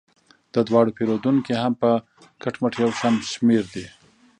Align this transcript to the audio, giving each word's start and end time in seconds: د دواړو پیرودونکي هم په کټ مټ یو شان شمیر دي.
د 0.53 0.55
دواړو 0.67 0.95
پیرودونکي 0.97 1.53
هم 1.61 1.73
په 1.81 1.91
کټ 2.41 2.55
مټ 2.61 2.73
یو 2.83 2.91
شان 2.99 3.15
شمیر 3.31 3.63
دي. 3.73 3.85